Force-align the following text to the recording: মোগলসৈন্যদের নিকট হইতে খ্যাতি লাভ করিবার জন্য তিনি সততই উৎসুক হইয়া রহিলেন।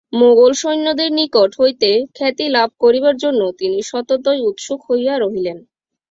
মোগলসৈন্যদের 0.13 1.09
নিকট 1.11 1.51
হইতে 1.59 1.89
খ্যাতি 2.15 2.45
লাভ 2.49 2.69
করিবার 2.79 3.15
জন্য 3.15 3.41
তিনি 3.59 3.79
সততই 3.83 4.39
উৎসুক 4.49 4.79
হইয়া 4.89 5.13
রহিলেন। 5.17 5.57